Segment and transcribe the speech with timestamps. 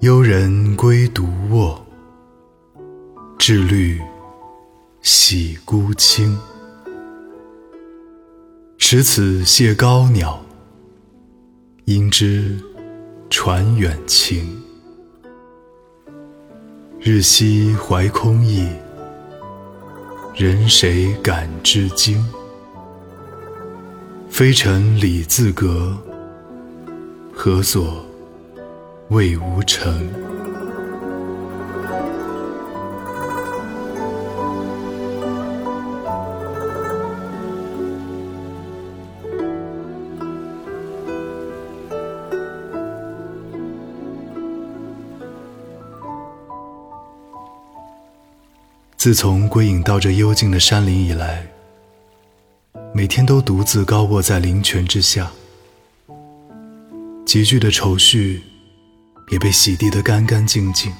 [0.00, 1.86] 幽人归独卧，
[3.36, 4.00] 至虑
[5.02, 6.38] 喜孤清。
[8.78, 10.42] 持此谢高鸟，
[11.84, 12.58] 应知
[13.28, 14.62] 船远情。
[16.98, 18.66] 日夕怀空意，
[20.34, 22.26] 人谁感知惊？
[24.30, 25.94] 飞尘里自隔，
[27.34, 28.02] 何所
[29.10, 30.08] 魏无成？
[48.96, 51.44] 自从归隐到这幽静的山林以来，
[52.94, 55.32] 每天都独自高卧在灵泉之下，
[57.26, 58.42] 积聚的愁绪
[59.30, 60.92] 也被洗涤得干干净净。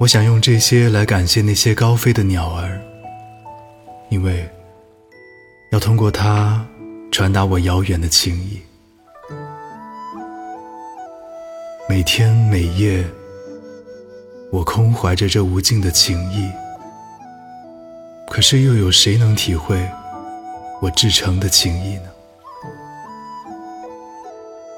[0.00, 2.80] 我想用这些来感谢那些高飞的鸟儿，
[4.10, 4.48] 因为
[5.70, 6.66] 要通过它
[7.10, 8.60] 传达我遥远的情意。
[11.88, 13.04] 每天每夜。
[14.52, 16.48] 我空怀着这无尽的情意，
[18.30, 19.84] 可是又有谁能体会
[20.80, 22.13] 我至诚的情意呢？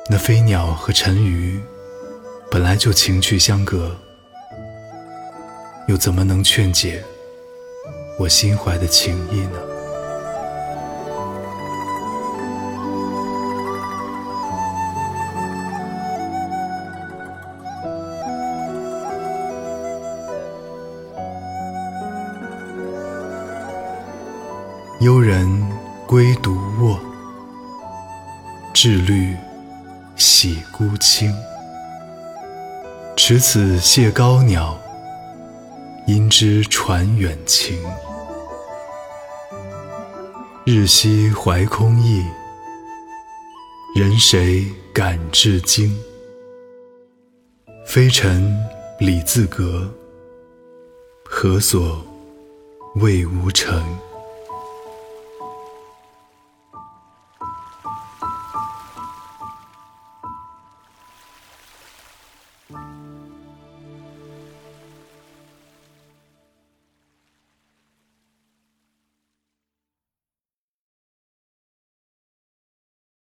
[0.08, 1.60] 那飞鸟和沉鱼
[2.48, 3.96] 本来就情趣相隔，
[5.88, 7.02] 又怎么能劝解
[8.16, 9.58] 我心怀的情意呢？
[25.00, 25.46] 幽人
[26.06, 26.98] 归独卧，
[28.72, 29.36] 至虑
[30.16, 31.32] 喜孤清。
[33.16, 34.78] 持此谢高鸟，
[36.06, 37.78] 因知船远情。
[40.64, 42.24] 日夕怀空意，
[43.94, 45.94] 人谁感至惊？
[47.86, 48.52] 飞尘
[48.98, 49.88] 里自隔，
[51.24, 52.04] 何所
[52.96, 53.84] 谓无成？